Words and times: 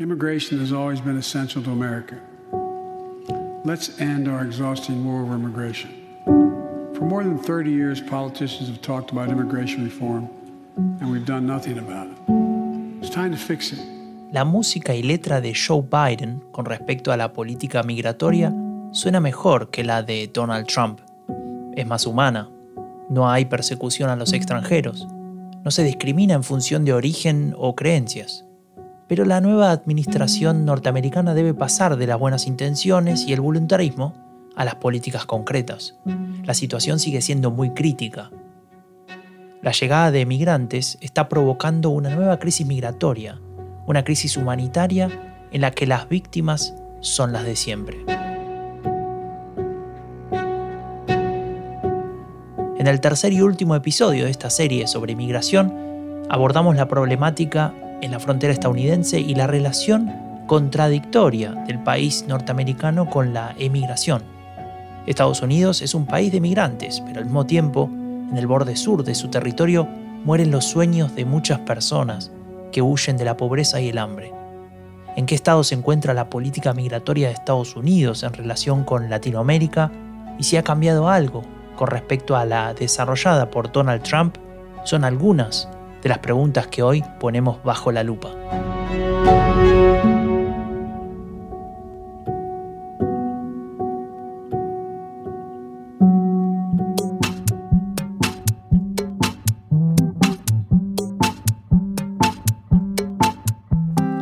Immigration 0.00 0.60
has 0.60 0.72
always 0.72 1.00
been 1.00 1.16
essential 1.16 1.60
to 1.64 1.72
America. 1.72 2.14
Let's 3.64 3.98
end 3.98 4.28
our 4.28 4.44
exhausting 4.44 5.04
war 5.04 5.22
over 5.22 5.34
immigration. 5.34 5.90
For 6.94 7.04
more 7.04 7.24
than 7.24 7.36
30 7.36 7.72
years, 7.72 8.00
politicians 8.00 8.68
have 8.68 8.80
talked 8.80 9.10
about 9.10 9.28
immigration 9.28 9.82
reform, 9.82 10.28
and 11.00 11.10
we've 11.10 11.26
done 11.26 11.48
nothing 11.48 11.78
about 11.78 12.06
it. 12.06 12.16
It's 13.02 13.12
time 13.12 13.32
to 13.32 13.36
fix 13.36 13.72
it. 13.72 13.80
La 14.30 14.44
música 14.44 14.94
y 14.94 15.02
letra 15.02 15.40
de 15.40 15.52
Joe 15.52 15.82
Biden 15.82 16.44
con 16.52 16.64
respecto 16.64 17.10
a 17.10 17.16
la 17.16 17.32
política 17.32 17.82
migratoria 17.82 18.54
suena 18.92 19.18
mejor 19.18 19.72
que 19.72 19.82
la 19.82 20.04
de 20.04 20.30
Donald 20.32 20.68
Trump. 20.68 21.00
Es 21.74 21.88
más 21.88 22.06
humana. 22.06 22.48
No 23.10 23.28
hay 23.28 23.46
persecución 23.46 24.10
a 24.10 24.14
los 24.14 24.32
extranjeros. 24.32 25.08
No 25.64 25.72
se 25.72 25.82
discrimina 25.82 26.34
en 26.34 26.44
función 26.44 26.84
de 26.84 26.92
origen 26.92 27.52
o 27.58 27.74
creencias. 27.74 28.44
Pero 29.08 29.24
la 29.24 29.40
nueva 29.40 29.70
administración 29.70 30.66
norteamericana 30.66 31.34
debe 31.34 31.54
pasar 31.54 31.96
de 31.96 32.06
las 32.06 32.18
buenas 32.18 32.46
intenciones 32.46 33.26
y 33.26 33.32
el 33.32 33.40
voluntarismo 33.40 34.14
a 34.54 34.64
las 34.64 34.74
políticas 34.74 35.24
concretas. 35.24 35.96
La 36.44 36.52
situación 36.52 36.98
sigue 36.98 37.22
siendo 37.22 37.50
muy 37.50 37.70
crítica. 37.70 38.30
La 39.62 39.72
llegada 39.72 40.10
de 40.10 40.20
emigrantes 40.20 40.98
está 41.00 41.28
provocando 41.28 41.90
una 41.90 42.14
nueva 42.14 42.38
crisis 42.38 42.66
migratoria, 42.66 43.40
una 43.86 44.04
crisis 44.04 44.36
humanitaria 44.36 45.08
en 45.50 45.62
la 45.62 45.70
que 45.70 45.86
las 45.86 46.08
víctimas 46.08 46.74
son 47.00 47.32
las 47.32 47.44
de 47.44 47.56
siempre. 47.56 47.96
En 52.78 52.86
el 52.86 53.00
tercer 53.00 53.32
y 53.32 53.40
último 53.40 53.74
episodio 53.74 54.26
de 54.26 54.30
esta 54.30 54.50
serie 54.50 54.86
sobre 54.86 55.12
inmigración, 55.12 56.24
abordamos 56.28 56.76
la 56.76 56.86
problemática 56.88 57.74
en 58.00 58.10
la 58.10 58.20
frontera 58.20 58.52
estadounidense 58.52 59.20
y 59.20 59.34
la 59.34 59.46
relación 59.46 60.12
contradictoria 60.46 61.52
del 61.66 61.78
país 61.82 62.24
norteamericano 62.26 63.08
con 63.08 63.34
la 63.34 63.54
emigración. 63.58 64.22
Estados 65.06 65.42
Unidos 65.42 65.82
es 65.82 65.94
un 65.94 66.06
país 66.06 66.32
de 66.32 66.40
migrantes, 66.40 67.02
pero 67.06 67.20
al 67.20 67.26
mismo 67.26 67.46
tiempo, 67.46 67.88
en 68.30 68.36
el 68.36 68.46
borde 68.46 68.76
sur 68.76 69.04
de 69.04 69.14
su 69.14 69.28
territorio 69.28 69.88
mueren 70.24 70.50
los 70.50 70.64
sueños 70.64 71.14
de 71.14 71.24
muchas 71.24 71.60
personas 71.60 72.30
que 72.72 72.82
huyen 72.82 73.16
de 73.16 73.24
la 73.24 73.36
pobreza 73.36 73.80
y 73.80 73.88
el 73.88 73.98
hambre. 73.98 74.32
¿En 75.16 75.26
qué 75.26 75.34
estado 75.34 75.64
se 75.64 75.74
encuentra 75.74 76.14
la 76.14 76.30
política 76.30 76.74
migratoria 76.74 77.28
de 77.28 77.34
Estados 77.34 77.76
Unidos 77.76 78.22
en 78.22 78.32
relación 78.32 78.84
con 78.84 79.08
Latinoamérica? 79.10 79.90
¿Y 80.38 80.44
si 80.44 80.56
ha 80.56 80.62
cambiado 80.62 81.08
algo 81.08 81.42
con 81.76 81.88
respecto 81.88 82.36
a 82.36 82.44
la 82.44 82.74
desarrollada 82.74 83.50
por 83.50 83.72
Donald 83.72 84.02
Trump 84.02 84.36
son 84.84 85.04
algunas 85.04 85.68
de 86.02 86.08
las 86.08 86.18
preguntas 86.18 86.66
que 86.66 86.82
hoy 86.82 87.04
ponemos 87.20 87.62
bajo 87.62 87.92
la 87.92 88.02
lupa. 88.02 88.30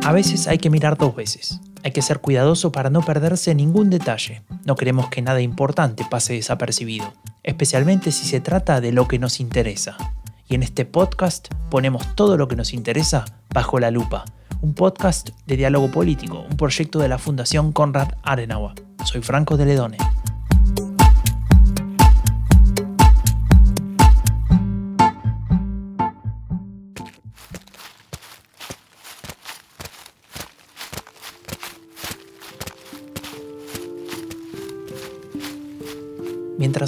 A 0.03 0.11
veces 0.13 0.47
hay 0.47 0.57
que 0.57 0.69
mirar 0.69 0.97
dos 0.97 1.15
veces. 1.15 1.59
Hay 1.83 1.91
que 1.91 2.01
ser 2.01 2.19
cuidadoso 2.19 2.71
para 2.71 2.89
no 2.89 3.01
perderse 3.01 3.53
ningún 3.53 3.89
detalle. 3.89 4.41
No 4.65 4.75
queremos 4.75 5.09
que 5.09 5.21
nada 5.21 5.41
importante 5.41 6.05
pase 6.09 6.33
desapercibido 6.33 7.13
especialmente 7.47 8.11
si 8.11 8.25
se 8.27 8.41
trata 8.41 8.81
de 8.81 8.91
lo 8.91 9.07
que 9.07 9.19
nos 9.19 9.39
interesa. 9.39 9.95
Y 10.47 10.55
en 10.55 10.63
este 10.63 10.85
podcast 10.85 11.49
ponemos 11.69 12.15
todo 12.15 12.37
lo 12.37 12.47
que 12.47 12.55
nos 12.55 12.73
interesa 12.73 13.25
bajo 13.53 13.79
la 13.79 13.91
lupa. 13.91 14.23
Un 14.61 14.73
podcast 14.73 15.29
de 15.45 15.57
diálogo 15.57 15.91
político, 15.91 16.45
un 16.49 16.55
proyecto 16.55 16.99
de 16.99 17.09
la 17.09 17.17
Fundación 17.17 17.73
Konrad 17.73 18.13
Adenauer. 18.23 18.73
Soy 19.03 19.21
Franco 19.21 19.57
de 19.57 19.65
Ledone. 19.65 19.97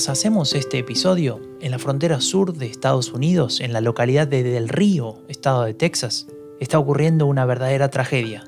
Hacemos 0.08 0.54
este 0.54 0.78
episodio, 0.78 1.42
en 1.60 1.72
la 1.72 1.80
frontera 1.80 2.22
sur 2.22 2.54
de 2.54 2.68
Estados 2.68 3.12
Unidos, 3.12 3.60
en 3.60 3.74
la 3.74 3.82
localidad 3.82 4.28
de 4.28 4.44
Del 4.44 4.70
Río, 4.70 5.24
estado 5.28 5.64
de 5.64 5.74
Texas, 5.74 6.28
está 6.62 6.80
ocurriendo 6.80 7.26
una 7.26 7.46
verdadera 7.46 7.90
tragedia. 7.90 8.46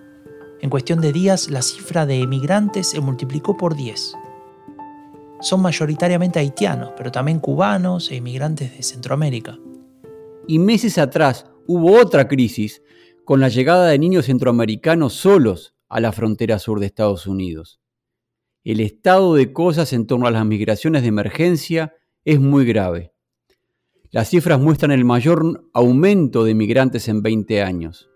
En 0.61 0.69
cuestión 0.69 1.01
de 1.01 1.11
días, 1.11 1.49
la 1.49 1.61
cifra 1.61 2.05
de 2.05 2.21
emigrantes 2.21 2.87
se 2.87 3.01
multiplicó 3.01 3.57
por 3.57 3.75
10. 3.75 4.13
Son 5.41 5.61
mayoritariamente 5.61 6.39
haitianos, 6.39 6.93
pero 6.95 7.11
también 7.11 7.39
cubanos 7.39 8.11
e 8.11 8.15
inmigrantes 8.15 8.77
de 8.77 8.83
Centroamérica. 8.83 9.59
Y 10.47 10.57
meses 10.57 10.97
atrás 10.97 11.47
hubo 11.67 11.99
otra 11.99 12.29
crisis 12.29 12.81
con 13.25 13.41
la 13.41 13.49
llegada 13.49 13.87
de 13.87 13.99
niños 13.99 14.27
centroamericanos 14.27 15.13
solos 15.13 15.75
a 15.89 15.99
la 15.99 16.13
frontera 16.13 16.59
sur 16.59 16.79
de 16.79 16.85
Estados 16.85 17.27
Unidos 17.27 17.81
el 18.63 18.79
estado 18.79 19.33
de 19.33 19.53
cosas 19.53 19.91
en 19.91 20.05
torno 20.05 20.27
a 20.27 20.31
las 20.31 20.45
migraciones 20.45 21.01
de 21.01 21.07
emergencia 21.07 21.95
es 22.25 22.39
muy 22.39 22.65
grave. 22.65 23.13
Las 24.11 24.29
cifras 24.29 24.59
muestran 24.59 24.91
el 24.91 25.05
mayor 25.05 25.67
aumento 25.73 26.43
de 26.43 26.53
migrantes 26.53 27.07
en 27.07 27.23
20 27.23 27.63
años. 27.63 28.09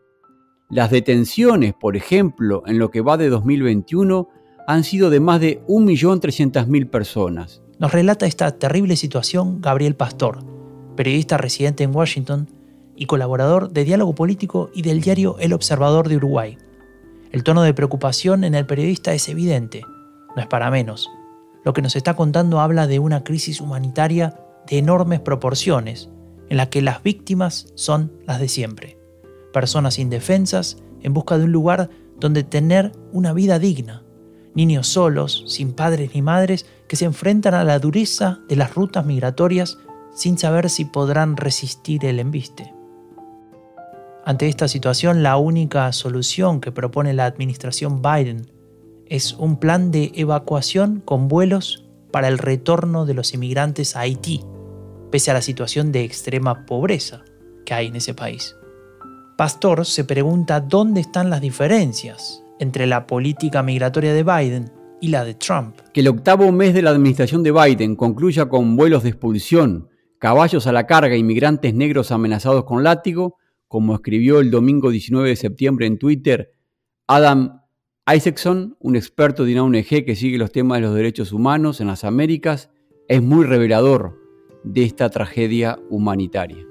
Las 0.70 0.92
detenciones, 0.92 1.74
por 1.74 1.96
ejemplo, 1.96 2.64
en 2.68 2.78
lo 2.80 2.92
que 2.92 3.02
va 3.02 3.18
de 3.18 3.30
2021, 3.30 4.28
han 4.68 4.84
sido 4.84 5.10
de 5.10 5.20
más 5.20 5.40
de 5.40 5.64
1.300.000 5.68 6.90
personas. 6.90 7.62
Nos 7.80 7.92
relata 7.92 8.26
esta 8.26 8.52
terrible 8.58 8.98
situación 8.98 9.62
Gabriel 9.62 9.96
Pastor, 9.96 10.44
periodista 10.96 11.38
residente 11.38 11.84
en 11.84 11.96
Washington 11.96 12.50
y 12.96 13.06
colaborador 13.06 13.72
de 13.72 13.84
Diálogo 13.84 14.14
Político 14.16 14.70
y 14.74 14.82
del 14.82 15.02
diario 15.02 15.38
El 15.40 15.54
Observador 15.54 16.08
de 16.08 16.18
Uruguay. 16.18 16.58
El 17.32 17.44
tono 17.44 17.64
de 17.64 17.74
preocupación 17.74 18.44
en 18.44 18.56
el 18.56 18.66
periodista 18.66 19.14
es 19.14 19.28
evidente 19.28 19.84
no 20.36 20.42
es 20.42 20.48
para 20.48 20.70
menos. 20.70 21.10
Lo 21.64 21.74
que 21.74 21.82
nos 21.82 21.96
está 21.96 22.16
contando 22.16 22.60
habla 22.60 22.88
de 22.88 23.00
una 23.00 23.24
crisis 23.24 23.62
humanitaria 23.62 24.40
de 24.68 24.78
enormes 24.78 25.20
proporciones, 25.20 26.10
en 26.50 26.58
la 26.58 26.70
que 26.70 26.82
las 26.82 27.02
víctimas 27.02 27.72
son 27.76 28.12
las 28.26 28.40
de 28.40 28.48
siempre. 28.48 29.00
Personas 29.52 30.00
indefensas 30.00 30.78
en 31.02 31.14
busca 31.14 31.38
de 31.38 31.46
un 31.46 31.52
lugar 31.52 31.90
donde 32.20 32.44
tener 32.44 32.92
una 33.12 33.34
vida 33.34 33.60
digna. 33.60 34.04
Niños 34.54 34.88
solos, 34.88 35.44
sin 35.48 35.74
padres 35.74 36.12
ni 36.14 36.22
madres, 36.22 36.66
que 36.88 36.96
se 36.96 37.06
enfrentan 37.06 37.54
a 37.54 37.64
la 37.64 37.80
dureza 37.80 38.40
de 38.48 38.56
las 38.56 38.74
rutas 38.74 39.06
migratorias 39.06 39.78
sin 40.14 40.38
saber 40.38 40.70
si 40.70 40.86
podrán 40.86 41.36
resistir 41.36 42.06
el 42.06 42.20
embiste. 42.20 42.74
Ante 44.24 44.48
esta 44.48 44.68
situación, 44.68 45.24
la 45.24 45.38
única 45.38 45.92
solución 45.92 46.62
que 46.62 46.72
propone 46.72 47.14
la 47.14 47.26
administración 47.26 48.02
Biden 48.02 48.50
es 49.08 49.34
un 49.34 49.58
plan 49.58 49.92
de 49.92 50.12
evacuación 50.16 51.02
con 51.04 51.28
vuelos 51.28 51.86
para 52.12 52.28
el 52.28 52.38
retorno 52.38 53.06
de 53.06 53.14
los 53.14 53.34
inmigrantes 53.34 53.96
a 53.96 54.02
Haití, 54.02 54.42
pese 55.12 55.32
a 55.32 55.34
la 55.34 55.42
situación 55.42 55.92
de 55.92 56.04
extrema 56.04 56.66
pobreza 56.66 57.24
que 57.66 57.74
hay 57.74 57.88
en 57.88 57.96
ese 57.96 58.14
país. 58.14 58.56
Pastor 59.38 59.86
se 59.86 60.04
pregunta 60.04 60.62
dónde 60.62 61.02
están 61.02 61.30
las 61.30 61.42
diferencias 61.42 62.44
entre 62.60 62.86
la 62.86 63.06
política 63.06 63.64
migratoria 63.64 64.14
de 64.14 64.24
Biden 64.24 64.72
y 65.02 65.10
la 65.10 65.26
de 65.26 65.34
Trump. 65.34 65.78
Que 65.94 66.00
el 66.00 66.08
octavo 66.08 66.52
mes 66.52 66.74
de 66.74 66.82
la 66.82 66.92
administración 66.92 67.44
de 67.44 67.52
Biden 67.52 67.96
concluya 67.96 68.48
con 68.48 68.76
vuelos 68.78 69.04
de 69.04 69.10
expulsión, 69.10 69.90
caballos 70.20 70.68
a 70.68 70.72
la 70.72 70.88
carga, 70.88 71.18
inmigrantes 71.18 71.74
negros 71.74 72.12
amenazados 72.12 72.64
con 72.64 72.84
látigo, 72.84 73.38
como 73.68 73.94
escribió 73.94 74.40
el 74.40 74.52
domingo 74.52 74.90
19 74.90 75.30
de 75.30 75.36
septiembre 75.36 75.86
en 75.86 75.98
Twitter 75.98 76.56
Adam 77.08 77.62
Isaacson, 78.08 78.78
un 78.82 78.96
experto 78.96 79.46
de 79.46 79.54
una 79.54 79.64
ONG 79.64 80.06
que 80.06 80.16
sigue 80.16 80.38
los 80.38 80.52
temas 80.52 80.78
de 80.78 80.84
los 80.84 80.94
derechos 80.94 81.32
humanos 81.32 81.82
en 81.82 81.88
las 81.88 82.04
Américas, 82.04 82.70
es 83.08 83.20
muy 83.24 83.46
revelador 83.46 84.22
de 84.64 84.84
esta 84.84 85.10
tragedia 85.10 85.80
humanitaria. 85.90 86.64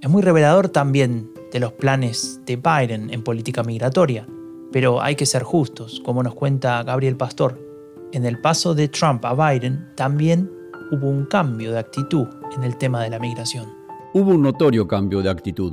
Es 0.00 0.08
muy 0.08 0.22
revelador 0.22 0.68
también 0.68 1.32
de 1.50 1.58
los 1.58 1.72
planes 1.72 2.40
de 2.46 2.54
Biden 2.54 3.12
en 3.12 3.24
política 3.24 3.64
migratoria, 3.64 4.28
pero 4.70 5.02
hay 5.02 5.16
que 5.16 5.26
ser 5.26 5.42
justos, 5.42 6.00
como 6.04 6.22
nos 6.22 6.36
cuenta 6.36 6.84
Gabriel 6.84 7.16
Pastor. 7.16 7.60
En 8.12 8.24
el 8.24 8.40
paso 8.40 8.72
de 8.76 8.86
Trump 8.86 9.24
a 9.24 9.34
Biden 9.34 9.88
también 9.96 10.48
hubo 10.92 11.08
un 11.08 11.26
cambio 11.26 11.72
de 11.72 11.80
actitud 11.80 12.28
en 12.54 12.62
el 12.62 12.76
tema 12.76 13.02
de 13.02 13.10
la 13.10 13.18
migración. 13.18 13.66
Hubo 14.14 14.30
un 14.30 14.42
notorio 14.42 14.86
cambio 14.86 15.22
de 15.22 15.30
actitud. 15.30 15.72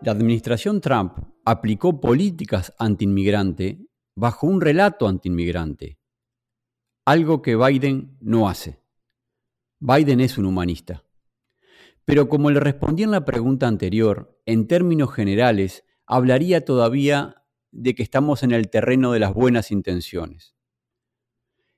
La 0.00 0.12
administración 0.12 0.80
Trump 0.80 1.14
aplicó 1.44 2.00
políticas 2.00 2.74
antiinmigrante 2.78 3.86
bajo 4.16 4.46
un 4.46 4.60
relato 4.60 5.08
antiinmigrante, 5.08 5.98
algo 7.04 7.42
que 7.42 7.56
Biden 7.56 8.16
no 8.20 8.48
hace. 8.48 8.80
Biden 9.80 10.20
es 10.20 10.38
un 10.38 10.46
humanista. 10.46 11.04
Pero 12.04 12.28
como 12.28 12.50
le 12.50 12.60
respondí 12.60 13.02
en 13.02 13.10
la 13.10 13.24
pregunta 13.24 13.66
anterior, 13.66 14.40
en 14.46 14.66
términos 14.66 15.12
generales, 15.12 15.84
hablaría 16.06 16.64
todavía 16.64 17.44
de 17.72 17.94
que 17.94 18.02
estamos 18.02 18.42
en 18.42 18.52
el 18.52 18.70
terreno 18.70 19.12
de 19.12 19.18
las 19.18 19.34
buenas 19.34 19.70
intenciones. 19.70 20.54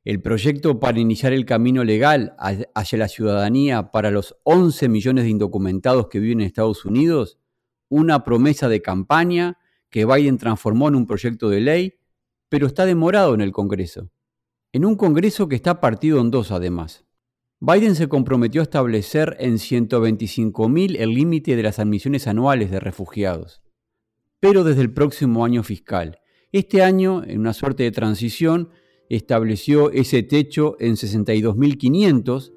El 0.05 0.21
proyecto 0.21 0.79
para 0.79 1.01
iniciar 1.01 1.33
el 1.33 1.47
camino 1.47 1.83
legal 1.83 2.37
hacia 2.39 2.99
la 2.99 3.09
ciudadanía 3.09 3.91
para 3.91 4.13
los 4.13 4.37
11 4.45 4.89
millones 4.89 5.25
de 5.25 5.31
indocumentados 5.31 6.09
que 6.09 6.21
viven 6.21 6.41
en 6.41 6.47
Estados 6.47 6.85
Unidos, 6.85 7.39
una 7.88 8.25
promesa 8.25 8.69
de 8.69 8.83
campaña 8.83 9.59
que 9.91 10.05
Biden 10.05 10.38
transformó 10.38 10.88
en 10.88 10.97
un 10.97 11.06
proyecto 11.06 11.49
de 11.49 11.61
ley, 11.61 11.94
pero 12.49 12.67
está 12.67 12.87
demorado 12.87 13.35
en 13.35 13.41
el 13.41 13.53
Congreso. 13.53 14.11
En 14.73 14.85
un 14.85 14.97
Congreso 14.97 15.49
que 15.49 15.56
está 15.56 15.81
partido 15.81 16.21
en 16.21 16.31
dos 16.31 16.50
además. 16.50 17.05
Biden 17.61 17.94
se 17.94 18.09
comprometió 18.09 18.61
a 18.61 18.65
establecer 18.65 19.37
en 19.41 19.55
125.000 19.55 20.97
el 20.99 21.15
límite 21.15 21.56
de 21.56 21.62
las 21.62 21.79
admisiones 21.79 22.27
anuales 22.27 22.71
de 22.71 22.81
refugiados, 22.81 23.62
pero 24.41 24.62
desde 24.62 24.82
el 24.82 24.93
próximo 24.93 25.44
año 25.44 25.62
fiscal. 25.62 26.19
Este 26.53 26.82
año, 26.82 27.25
en 27.25 27.41
una 27.41 27.55
suerte 27.55 27.85
de 27.85 27.93
transición, 27.93 28.71
estableció 29.09 29.91
ese 29.91 30.23
techo 30.23 30.77
en 30.81 30.97
62.500, 30.97 32.53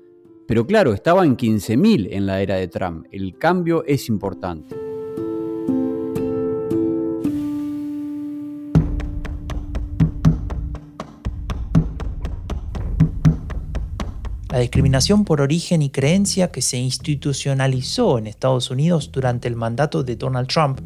pero 0.48 0.66
claro, 0.68 0.94
estaba 0.94 1.26
en 1.26 1.38
15.000 1.38 2.10
en 2.12 2.26
la 2.26 2.42
era 2.42 2.56
de 2.56 2.68
Trump. 2.68 3.06
El 3.12 3.38
cambio 3.38 3.84
es 3.86 4.10
importante. 4.10 4.79
La 14.60 14.64
discriminación 14.64 15.24
por 15.24 15.40
origen 15.40 15.82
y 15.82 15.90
creencia 15.90 16.52
que 16.52 16.62
se 16.62 16.76
institucionalizó 16.76 18.18
en 18.18 18.28
Estados 18.28 18.70
Unidos 18.70 19.10
durante 19.10 19.48
el 19.48 19.56
mandato 19.56 20.04
de 20.04 20.18
Donald 20.18 20.50
Trump 20.50 20.82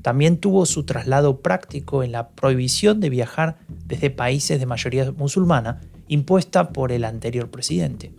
también 0.00 0.38
tuvo 0.38 0.64
su 0.64 0.84
traslado 0.84 1.40
práctico 1.40 2.02
en 2.02 2.12
la 2.12 2.30
prohibición 2.30 3.00
de 3.00 3.10
viajar 3.10 3.58
desde 3.84 4.08
países 4.08 4.58
de 4.58 4.64
mayoría 4.64 5.12
musulmana 5.12 5.82
impuesta 6.08 6.70
por 6.70 6.90
el 6.90 7.04
anterior 7.04 7.50
presidente. 7.50 8.12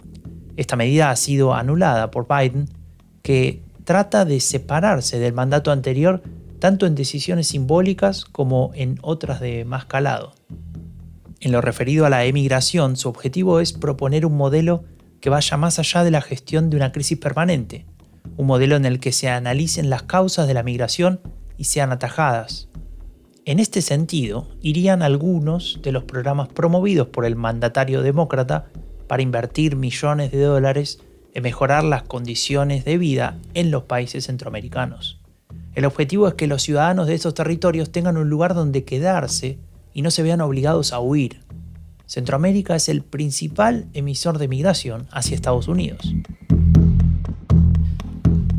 Esta 0.57 0.75
medida 0.75 1.09
ha 1.09 1.15
sido 1.15 1.55
anulada 1.55 2.11
por 2.11 2.27
Biden, 2.27 2.69
que 3.23 3.63
trata 3.85 4.25
de 4.25 4.39
separarse 4.39 5.17
del 5.17 5.33
mandato 5.33 5.71
anterior 5.71 6.21
tanto 6.59 6.85
en 6.85 6.93
decisiones 6.93 7.47
simbólicas 7.47 8.25
como 8.25 8.69
en 8.75 8.99
otras 9.01 9.39
de 9.39 9.65
más 9.65 9.85
calado. 9.85 10.33
En 11.39 11.51
lo 11.51 11.61
referido 11.61 12.05
a 12.05 12.11
la 12.11 12.25
emigración, 12.25 12.95
su 12.95 13.09
objetivo 13.09 13.59
es 13.59 13.73
proponer 13.73 14.23
un 14.27 14.37
modelo 14.37 14.83
que 15.21 15.29
vaya 15.29 15.57
más 15.57 15.79
allá 15.79 16.03
de 16.03 16.11
la 16.11 16.21
gestión 16.21 16.69
de 16.69 16.77
una 16.77 16.91
crisis 16.91 17.17
permanente, 17.17 17.85
un 18.37 18.47
modelo 18.47 18.75
en 18.75 18.85
el 18.85 18.99
que 18.99 19.11
se 19.11 19.29
analicen 19.29 19.89
las 19.89 20.03
causas 20.03 20.47
de 20.47 20.53
la 20.53 20.63
migración 20.63 21.19
y 21.57 21.65
sean 21.65 21.91
atajadas. 21.91 22.69
En 23.45 23.59
este 23.59 23.81
sentido, 23.81 24.47
irían 24.61 25.01
algunos 25.01 25.79
de 25.81 25.91
los 25.91 26.03
programas 26.03 26.47
promovidos 26.49 27.07
por 27.07 27.25
el 27.25 27.35
mandatario 27.35 28.01
demócrata 28.01 28.67
para 29.07 29.23
invertir 29.23 29.75
millones 29.75 30.31
de 30.31 30.41
dólares 30.41 30.99
en 31.33 31.43
mejorar 31.43 31.83
las 31.83 32.03
condiciones 32.03 32.85
de 32.85 32.97
vida 32.97 33.37
en 33.53 33.71
los 33.71 33.83
países 33.83 34.25
centroamericanos. 34.25 35.19
El 35.73 35.85
objetivo 35.85 36.27
es 36.27 36.33
que 36.33 36.47
los 36.47 36.61
ciudadanos 36.61 37.07
de 37.07 37.15
esos 37.15 37.33
territorios 37.33 37.91
tengan 37.91 38.17
un 38.17 38.29
lugar 38.29 38.53
donde 38.53 38.83
quedarse 38.83 39.57
y 39.93 40.01
no 40.01 40.11
se 40.11 40.23
vean 40.23 40.41
obligados 40.41 40.93
a 40.93 40.99
huir. 40.99 41.41
Centroamérica 42.09 42.75
es 42.75 42.89
el 42.89 43.03
principal 43.03 43.85
emisor 43.93 44.39
de 44.39 44.47
migración 44.47 45.05
hacia 45.11 45.35
Estados 45.35 45.67
Unidos. 45.67 46.11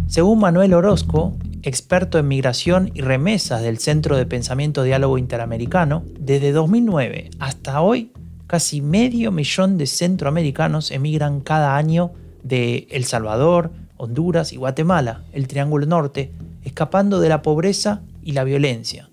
Según 0.07 0.39
Manuel 0.39 0.73
Orozco, 0.73 1.37
experto 1.65 2.21
en 2.21 2.29
migración 2.29 2.93
y 2.95 3.01
remesas 3.01 3.63
del 3.63 3.81
Centro 3.81 4.17
de 4.17 4.25
Pensamiento 4.25 4.85
Diálogo 4.85 5.19
Interamericano, 5.19 6.05
desde 6.21 6.53
2009 6.53 7.31
hasta 7.41 7.81
hoy, 7.81 8.13
casi 8.47 8.83
medio 8.83 9.33
millón 9.33 9.79
de 9.79 9.89
centroamericanos 9.89 10.93
emigran 10.93 11.41
cada 11.41 11.77
año 11.77 12.13
de 12.45 12.87
El 12.93 13.05
Salvador, 13.05 13.73
Honduras 13.97 14.53
y 14.53 14.59
Guatemala, 14.59 15.25
el 15.33 15.49
Triángulo 15.49 15.87
Norte, 15.87 16.31
escapando 16.63 17.19
de 17.19 17.29
la 17.29 17.43
pobreza 17.43 18.03
y 18.23 18.31
la 18.31 18.45
violencia 18.45 19.11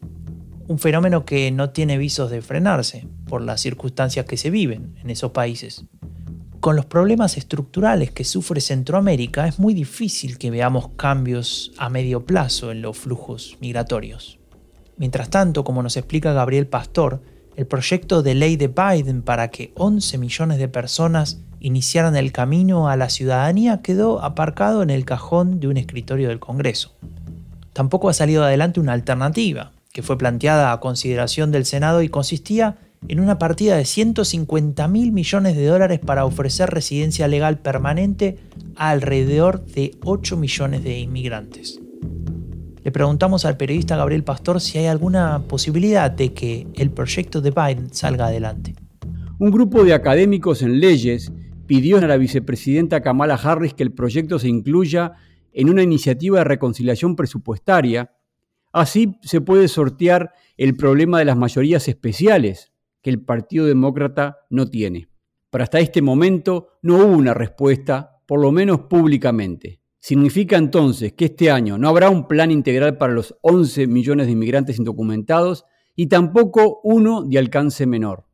un 0.67 0.79
fenómeno 0.79 1.25
que 1.25 1.49
no 1.51 1.69
tiene 1.69 1.97
visos 1.97 2.29
de 2.29 2.41
frenarse 2.41 3.07
por 3.27 3.41
las 3.41 3.61
circunstancias 3.61 4.25
que 4.25 4.37
se 4.37 4.49
viven 4.49 4.95
en 5.01 5.09
esos 5.09 5.31
países. 5.31 5.85
Con 6.59 6.75
los 6.75 6.85
problemas 6.85 7.37
estructurales 7.37 8.11
que 8.11 8.23
sufre 8.23 8.59
Centroamérica 8.59 9.47
es 9.47 9.59
muy 9.59 9.73
difícil 9.73 10.37
que 10.37 10.51
veamos 10.51 10.89
cambios 10.97 11.71
a 11.77 11.89
medio 11.89 12.25
plazo 12.25 12.71
en 12.71 12.81
los 12.81 12.97
flujos 12.97 13.57
migratorios. 13.61 14.39
Mientras 14.97 15.29
tanto, 15.29 15.63
como 15.63 15.83
nos 15.83 15.95
explica 15.95 16.33
Gabriel 16.33 16.67
Pastor, 16.67 17.21
el 17.55 17.67
proyecto 17.67 18.23
de 18.23 18.35
ley 18.35 18.57
de 18.57 18.67
Biden 18.67 19.21
para 19.21 19.49
que 19.49 19.71
11 19.75 20.17
millones 20.17 20.57
de 20.57 20.67
personas 20.67 21.41
iniciaran 21.59 22.15
el 22.15 22.31
camino 22.31 22.89
a 22.89 22.95
la 22.97 23.09
ciudadanía 23.09 23.81
quedó 23.81 24.21
aparcado 24.21 24.83
en 24.83 24.89
el 24.89 25.05
cajón 25.05 25.59
de 25.59 25.67
un 25.67 25.77
escritorio 25.77 26.29
del 26.29 26.39
Congreso. 26.39 26.95
Tampoco 27.73 28.09
ha 28.09 28.13
salido 28.13 28.43
adelante 28.43 28.79
una 28.79 28.93
alternativa, 28.93 29.71
que 29.92 30.04
fue 30.04 30.18
planteada 30.18 30.72
a 30.72 30.80
consideración 30.80 31.51
del 31.51 31.66
Senado 31.66 32.01
y 32.01 32.10
consistía 32.10 32.78
en 33.07 33.19
una 33.19 33.38
partida 33.38 33.78
de 33.78 33.86
150 33.86 34.88
mil 34.88 35.12
millones 35.12 35.56
de 35.56 35.66
dólares 35.66 36.00
para 36.00 36.25
ofrecer 36.25 36.69
residencia 36.69 37.28
legal 37.28 37.60
permanente 37.60 38.38
a 38.75 38.89
alrededor 38.89 39.66
de 39.66 39.92
8 40.04 40.38
millones 40.38 40.84
de 40.84 41.00
inmigrantes. 41.00 41.80
Le 42.84 42.92
preguntamos 42.92 43.45
al 43.45 43.57
periodista 43.57 43.98
Gabriel 43.98 44.24
Pastor 44.24 44.62
si 44.62 44.78
hay 44.78 44.86
alguna 44.86 45.44
posibilidad 45.48 46.10
de 46.10 46.34
que 46.34 46.68
el 46.75 46.89
proyecto 46.89 47.42
de 47.42 47.51
Biden 47.51 47.94
salga 47.94 48.28
adelante. 48.28 48.75
Un 49.39 49.51
grupo 49.51 49.84
de 49.84 49.94
académicos 49.94 50.62
en 50.62 50.80
leyes 50.80 51.31
pidió 51.66 51.98
a 51.98 52.01
la 52.01 52.18
vicepresidenta 52.18 53.01
Kamala 53.01 53.36
Harris 53.36 53.74
que 53.74 53.84
el 53.84 53.92
proyecto 53.92 54.39
se 54.39 54.48
incluya 54.48 55.13
en 55.51 55.69
una 55.69 55.84
iniciativa 55.84 56.39
de 56.39 56.44
reconciliación 56.45 57.16
presupuestaria 57.16 58.12
Así 58.71 59.17
se 59.21 59.41
puede 59.41 59.67
sortear 59.67 60.33
el 60.57 60.75
problema 60.75 61.19
de 61.19 61.25
las 61.25 61.37
mayorías 61.37 61.87
especiales 61.87 62.71
que 63.01 63.09
el 63.09 63.23
Partido 63.23 63.65
Demócrata 63.65 64.39
no 64.49 64.69
tiene. 64.69 65.09
Pero 65.49 65.63
hasta 65.63 65.79
este 65.79 66.01
momento 66.01 66.79
no 66.81 66.97
hubo 66.97 67.17
una 67.17 67.33
respuesta, 67.33 68.21
por 68.25 68.41
lo 68.41 68.51
menos 68.51 68.81
públicamente. 68.81 69.81
Significa 69.99 70.57
entonces 70.57 71.13
que 71.13 71.25
este 71.25 71.49
año 71.51 71.77
no 71.77 71.89
habrá 71.89 72.09
un 72.09 72.27
plan 72.27 72.51
integral 72.51 72.97
para 72.97 73.13
los 73.13 73.35
11 73.41 73.87
millones 73.87 74.27
de 74.27 74.33
inmigrantes 74.33 74.77
indocumentados 74.77 75.65
y 75.95 76.07
tampoco 76.07 76.79
uno 76.83 77.23
de 77.23 77.39
alcance 77.39 77.85
menor. 77.85 78.25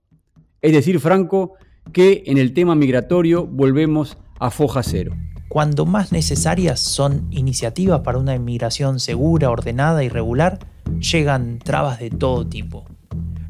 Es 0.61 0.73
decir, 0.73 0.99
Franco, 0.99 1.53
que 1.91 2.23
en 2.25 2.37
el 2.37 2.53
tema 2.53 2.75
migratorio 2.75 3.45
volvemos 3.45 4.17
a 4.39 4.49
foja 4.49 4.83
cero 4.83 5.15
cuando 5.53 5.85
más 5.85 6.11
necesarias 6.11 6.79
son 6.79 7.27
iniciativas 7.29 7.99
para 7.99 8.17
una 8.17 8.33
inmigración 8.33 8.99
segura, 8.99 9.51
ordenada 9.51 10.03
y 10.03 10.09
regular, 10.09 10.57
llegan 10.99 11.59
trabas 11.59 11.99
de 11.99 12.09
todo 12.09 12.47
tipo. 12.47 12.85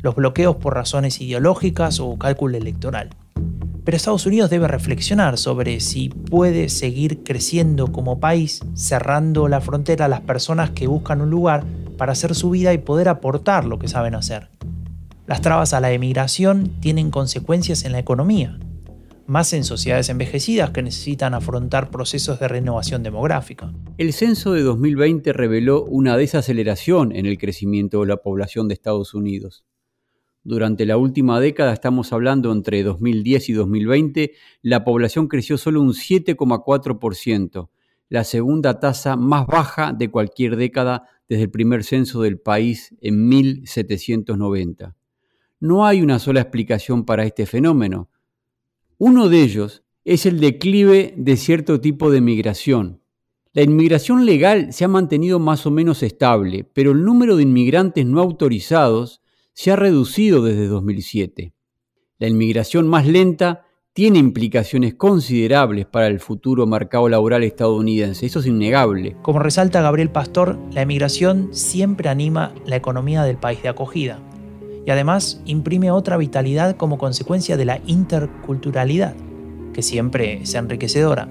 Los 0.01 0.13
bloqueos 0.13 0.57
por 0.57 0.75
razones 0.75 1.21
ideológicas 1.21 2.01
o 2.01 2.17
cálculo 2.17 2.57
electoral. 2.57 3.11
Pero 3.85 3.95
Estados 3.95 4.25
Unidos 4.25 4.49
debe 4.49 4.67
reflexionar 4.67 5.37
sobre 5.37 5.79
si 5.79 6.09
puede 6.09 6.67
seguir 6.67 7.23
creciendo 7.23 7.93
como 7.93 8.19
país, 8.19 8.59
cerrando 8.73 9.47
la 9.47 9.61
frontera 9.61 10.03
a 10.03 10.09
las 10.09 10.19
personas 10.19 10.71
que 10.71 10.87
buscan 10.87 11.21
un 11.21 11.29
lugar 11.29 11.63
para 11.97 12.11
hacer 12.11 12.35
su 12.35 12.49
vida 12.49 12.73
y 12.73 12.79
poder 12.79 13.07
aportar 13.07 13.63
lo 13.63 13.79
que 13.79 13.87
saben 13.87 14.15
hacer. 14.15 14.49
Las 15.25 15.39
trabas 15.39 15.73
a 15.73 15.79
la 15.79 15.93
emigración 15.93 16.67
tienen 16.81 17.11
consecuencias 17.11 17.85
en 17.85 17.93
la 17.93 17.99
economía, 17.99 18.59
más 19.25 19.53
en 19.53 19.63
sociedades 19.63 20.09
envejecidas 20.09 20.71
que 20.71 20.83
necesitan 20.83 21.33
afrontar 21.33 21.89
procesos 21.89 22.39
de 22.39 22.47
renovación 22.47 23.03
demográfica. 23.03 23.73
El 23.97 24.13
censo 24.13 24.53
de 24.53 24.61
2020 24.61 25.33
reveló 25.33 25.83
una 25.83 26.17
desaceleración 26.17 27.15
en 27.15 27.25
el 27.25 27.37
crecimiento 27.37 28.01
de 28.01 28.07
la 28.07 28.17
población 28.17 28.67
de 28.67 28.73
Estados 28.73 29.13
Unidos. 29.13 29.63
Durante 30.45 30.85
la 30.85 30.97
última 30.97 31.39
década, 31.39 31.71
estamos 31.71 32.11
hablando 32.11 32.51
entre 32.51 32.83
2010 32.83 33.49
y 33.49 33.53
2020, 33.53 34.33
la 34.61 34.83
población 34.83 35.29
creció 35.29 35.57
solo 35.57 35.81
un 35.81 35.93
7,4%, 35.93 37.69
la 38.09 38.23
segunda 38.25 38.79
tasa 38.79 39.15
más 39.15 39.47
baja 39.47 39.93
de 39.93 40.11
cualquier 40.11 40.57
década 40.57 41.07
desde 41.29 41.43
el 41.43 41.49
primer 41.49 41.85
censo 41.85 42.21
del 42.21 42.39
país 42.39 42.93
en 42.99 43.27
1790. 43.29 44.95
No 45.61 45.85
hay 45.85 46.01
una 46.01 46.19
sola 46.19 46.41
explicación 46.41 47.05
para 47.05 47.23
este 47.23 47.45
fenómeno, 47.45 48.09
uno 49.05 49.27
de 49.27 49.41
ellos 49.41 49.83
es 50.05 50.25
el 50.25 50.39
declive 50.39 51.13
de 51.17 51.35
cierto 51.35 51.81
tipo 51.81 52.09
de 52.09 52.21
migración. 52.21 53.01
La 53.51 53.61
inmigración 53.61 54.25
legal 54.25 54.71
se 54.71 54.85
ha 54.85 54.87
mantenido 54.87 55.39
más 55.39 55.65
o 55.65 55.71
menos 55.71 56.03
estable, 56.03 56.63
pero 56.63 56.91
el 56.91 57.03
número 57.03 57.35
de 57.35 57.43
inmigrantes 57.43 58.05
no 58.05 58.21
autorizados 58.21 59.21
se 59.51 59.71
ha 59.71 59.75
reducido 59.75 60.41
desde 60.41 60.67
2007. 60.67 61.53
La 62.17 62.29
inmigración 62.29 62.87
más 62.87 63.05
lenta 63.05 63.65
tiene 63.91 64.19
implicaciones 64.19 64.93
considerables 64.93 65.85
para 65.85 66.07
el 66.07 66.21
futuro 66.21 66.65
mercado 66.65 67.09
laboral 67.09 67.43
estadounidense, 67.43 68.25
eso 68.25 68.39
es 68.39 68.45
innegable. 68.45 69.17
Como 69.21 69.39
resalta 69.39 69.81
Gabriel 69.81 70.11
Pastor, 70.11 70.57
la 70.71 70.83
emigración 70.83 71.49
siempre 71.51 72.07
anima 72.07 72.55
la 72.65 72.77
economía 72.77 73.23
del 73.23 73.35
país 73.35 73.61
de 73.63 73.67
acogida 73.67 74.21
y 74.85 74.91
además 74.91 75.41
imprime 75.45 75.91
otra 75.91 76.17
vitalidad 76.17 76.75
como 76.75 76.97
consecuencia 76.97 77.57
de 77.57 77.65
la 77.65 77.79
interculturalidad, 77.85 79.15
que 79.73 79.81
siempre 79.81 80.41
es 80.41 80.53
enriquecedora. 80.55 81.27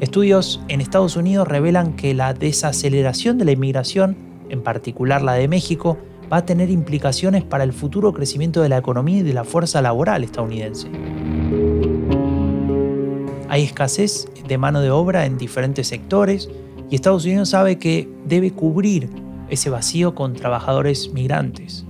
Estudios 0.00 0.60
en 0.68 0.80
Estados 0.80 1.16
Unidos 1.16 1.48
revelan 1.48 1.94
que 1.94 2.14
la 2.14 2.34
desaceleración 2.34 3.38
de 3.38 3.44
la 3.44 3.52
inmigración, 3.52 4.16
en 4.48 4.62
particular 4.62 5.22
la 5.22 5.34
de 5.34 5.48
México, 5.48 5.98
va 6.32 6.38
a 6.38 6.46
tener 6.46 6.70
implicaciones 6.70 7.44
para 7.44 7.64
el 7.64 7.72
futuro 7.72 8.12
crecimiento 8.12 8.62
de 8.62 8.68
la 8.68 8.78
economía 8.78 9.18
y 9.18 9.22
de 9.22 9.34
la 9.34 9.44
fuerza 9.44 9.82
laboral 9.82 10.24
estadounidense. 10.24 10.88
Hay 13.48 13.62
escasez 13.62 14.26
de 14.48 14.58
mano 14.58 14.80
de 14.80 14.90
obra 14.90 15.26
en 15.26 15.38
diferentes 15.38 15.86
sectores 15.86 16.50
y 16.90 16.96
Estados 16.96 17.24
Unidos 17.24 17.50
sabe 17.50 17.78
que 17.78 18.08
debe 18.26 18.50
cubrir 18.50 19.08
ese 19.48 19.70
vacío 19.70 20.14
con 20.14 20.34
trabajadores 20.34 21.12
migrantes. 21.12 21.84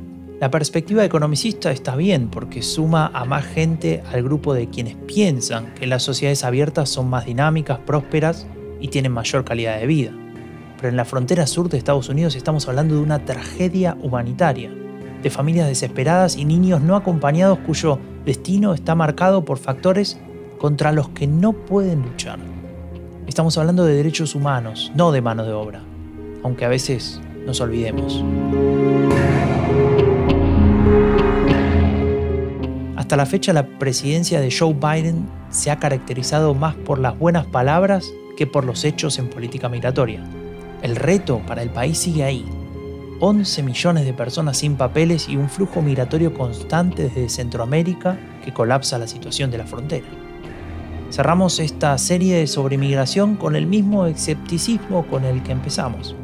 La 0.45 0.51
perspectiva 0.51 1.03
economicista 1.03 1.71
está 1.71 1.97
bien 1.97 2.29
porque 2.29 2.61
suma 2.61 3.11
a 3.15 3.25
más 3.25 3.47
gente 3.47 4.03
al 4.13 4.23
grupo 4.23 4.53
de 4.53 4.69
quienes 4.69 4.95
piensan 4.95 5.73
que 5.73 5.87
las 5.87 6.03
sociedades 6.03 6.45
abiertas 6.45 6.91
son 6.91 7.09
más 7.09 7.25
dinámicas, 7.25 7.79
prósperas 7.79 8.47
y 8.79 8.89
tienen 8.89 9.13
mayor 9.13 9.47
calidad 9.47 9.81
de 9.81 9.87
vida. 9.87 10.13
Pero 10.77 10.91
en 10.91 10.99
la 10.99 11.07
frontera 11.07 11.47
sur 11.47 11.71
de 11.71 11.79
Estados 11.79 12.11
Unidos 12.11 12.37
estamos 12.37 12.69
hablando 12.69 12.95
de 12.95 13.01
una 13.01 13.25
tragedia 13.25 13.97
humanitaria, 14.03 14.71
de 15.23 15.31
familias 15.31 15.67
desesperadas 15.67 16.37
y 16.37 16.45
niños 16.45 16.83
no 16.83 16.95
acompañados 16.95 17.61
cuyo 17.61 17.99
destino 18.27 18.75
está 18.75 18.95
marcado 18.95 19.47
por 19.47 19.57
factores 19.57 20.21
contra 20.59 20.93
los 20.93 21.09
que 21.09 21.27
no 21.27 21.55
pueden 21.55 22.03
luchar. 22.03 22.39
Estamos 23.27 23.57
hablando 23.57 23.87
de 23.87 23.95
derechos 23.95 24.35
humanos, 24.35 24.93
no 24.95 25.11
de 25.11 25.23
mano 25.23 25.47
de 25.47 25.55
obra, 25.55 25.81
aunque 26.43 26.67
a 26.67 26.69
veces 26.69 27.19
nos 27.47 27.63
olvidemos. 27.63 28.23
Hasta 33.05 33.19
la 33.19 33.27
fecha 33.27 33.53
la 33.53 33.67
presidencia 33.67 34.41
de 34.41 34.51
Joe 34.51 34.73
Biden 34.73 35.29
se 35.51 35.71
ha 35.71 35.79
caracterizado 35.79 36.55
más 36.55 36.75
por 36.75 36.99
las 36.99 37.19
buenas 37.19 37.45
palabras 37.45 38.11
que 38.35 38.47
por 38.47 38.65
los 38.65 38.83
hechos 38.83 39.19
en 39.19 39.29
política 39.29 39.69
migratoria. 39.69 40.25
El 40.81 40.97
reto 40.97 41.43
para 41.47 41.61
el 41.61 41.69
país 41.69 41.99
sigue 41.99 42.25
ahí. 42.25 42.47
11 43.21 43.63
millones 43.63 44.07
de 44.07 44.15
personas 44.15 44.57
sin 44.57 44.77
papeles 44.77 45.29
y 45.29 45.37
un 45.37 45.51
flujo 45.51 45.83
migratorio 45.83 46.33
constante 46.33 47.03
desde 47.03 47.29
Centroamérica 47.29 48.19
que 48.43 48.55
colapsa 48.55 48.97
la 48.97 49.07
situación 49.07 49.51
de 49.51 49.59
la 49.59 49.67
frontera. 49.67 50.07
Cerramos 51.11 51.59
esta 51.59 51.99
serie 51.99 52.47
sobre 52.47 52.79
migración 52.79 53.37
con 53.37 53.55
el 53.55 53.67
mismo 53.67 54.07
escepticismo 54.07 55.07
con 55.09 55.27
el 55.27 55.43
que 55.43 55.53
empezamos. 55.53 56.17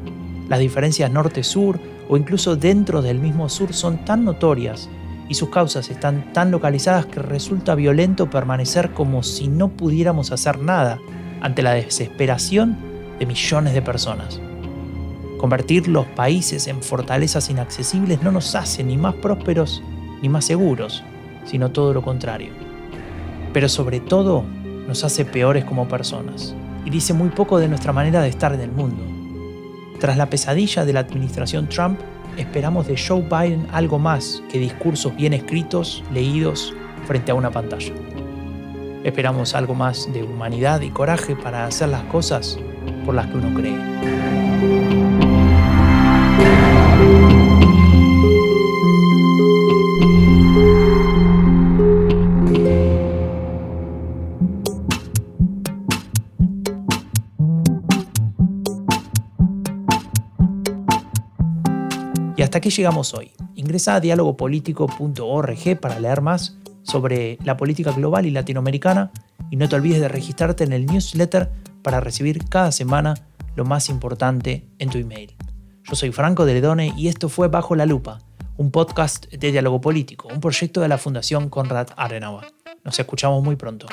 Las 0.48 0.60
diferencias 0.60 1.10
norte-sur 1.10 1.78
o 2.08 2.16
incluso 2.16 2.56
dentro 2.56 3.02
del 3.02 3.18
mismo 3.18 3.50
sur 3.50 3.74
son 3.74 4.02
tan 4.06 4.24
notorias 4.24 4.88
y 5.30 5.34
sus 5.34 5.48
causas 5.48 5.88
están 5.90 6.32
tan 6.32 6.50
localizadas 6.50 7.06
que 7.06 7.22
resulta 7.22 7.76
violento 7.76 8.28
permanecer 8.28 8.90
como 8.90 9.22
si 9.22 9.46
no 9.46 9.68
pudiéramos 9.68 10.32
hacer 10.32 10.58
nada 10.58 10.98
ante 11.40 11.62
la 11.62 11.72
desesperación 11.72 12.76
de 13.20 13.26
millones 13.26 13.72
de 13.72 13.80
personas. 13.80 14.40
Convertir 15.38 15.86
los 15.86 16.04
países 16.04 16.66
en 16.66 16.82
fortalezas 16.82 17.48
inaccesibles 17.48 18.22
no 18.22 18.32
nos 18.32 18.56
hace 18.56 18.82
ni 18.82 18.98
más 18.98 19.14
prósperos 19.14 19.82
ni 20.20 20.28
más 20.28 20.46
seguros, 20.46 21.04
sino 21.44 21.70
todo 21.70 21.94
lo 21.94 22.02
contrario. 22.02 22.52
Pero 23.52 23.68
sobre 23.68 24.00
todo 24.00 24.44
nos 24.88 25.04
hace 25.04 25.24
peores 25.24 25.64
como 25.64 25.86
personas 25.86 26.56
y 26.84 26.90
dice 26.90 27.14
muy 27.14 27.28
poco 27.28 27.58
de 27.58 27.68
nuestra 27.68 27.92
manera 27.92 28.20
de 28.20 28.28
estar 28.28 28.52
en 28.52 28.62
el 28.62 28.72
mundo. 28.72 29.04
Tras 30.00 30.16
la 30.16 30.28
pesadilla 30.28 30.84
de 30.84 30.92
la 30.92 31.00
administración 31.00 31.68
Trump, 31.68 32.00
esperamos 32.40 32.86
de 32.86 32.96
Joe 32.96 33.22
Biden 33.22 33.66
algo 33.72 33.98
más 33.98 34.42
que 34.50 34.58
discursos 34.58 35.14
bien 35.14 35.32
escritos, 35.32 36.02
leídos 36.12 36.74
frente 37.06 37.30
a 37.30 37.34
una 37.34 37.50
pantalla. 37.50 37.92
Esperamos 39.04 39.54
algo 39.54 39.74
más 39.74 40.12
de 40.12 40.22
humanidad 40.22 40.80
y 40.80 40.90
coraje 40.90 41.36
para 41.36 41.66
hacer 41.66 41.88
las 41.88 42.02
cosas 42.04 42.58
por 43.04 43.14
las 43.14 43.26
que 43.26 43.36
uno 43.36 43.54
cree. 43.54 44.99
Hasta 62.50 62.58
aquí 62.58 62.70
llegamos 62.70 63.14
hoy. 63.14 63.30
Ingresa 63.54 63.94
a 63.94 64.00
dialogopolitico.org 64.00 65.80
para 65.80 66.00
leer 66.00 66.20
más 66.20 66.56
sobre 66.82 67.38
la 67.44 67.56
política 67.56 67.92
global 67.92 68.26
y 68.26 68.32
latinoamericana 68.32 69.12
y 69.52 69.56
no 69.56 69.68
te 69.68 69.76
olvides 69.76 70.00
de 70.00 70.08
registrarte 70.08 70.64
en 70.64 70.72
el 70.72 70.86
newsletter 70.86 71.48
para 71.82 72.00
recibir 72.00 72.44
cada 72.46 72.72
semana 72.72 73.14
lo 73.54 73.64
más 73.64 73.88
importante 73.88 74.66
en 74.80 74.90
tu 74.90 74.98
email. 74.98 75.36
Yo 75.84 75.94
soy 75.94 76.10
Franco 76.10 76.44
de 76.44 76.54
Ledone 76.54 76.92
y 76.96 77.06
esto 77.06 77.28
fue 77.28 77.46
Bajo 77.46 77.76
la 77.76 77.86
Lupa, 77.86 78.18
un 78.56 78.72
podcast 78.72 79.28
de 79.28 79.52
diálogo 79.52 79.80
político, 79.80 80.26
un 80.26 80.40
proyecto 80.40 80.80
de 80.80 80.88
la 80.88 80.98
Fundación 80.98 81.50
Konrad 81.50 81.90
Adenauer. 81.96 82.46
Nos 82.82 82.98
escuchamos 82.98 83.44
muy 83.44 83.54
pronto. 83.54 83.86